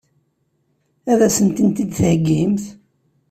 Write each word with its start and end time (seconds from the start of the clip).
Ad 1.11 1.21
sent-t-id-theggimt? 1.35 2.63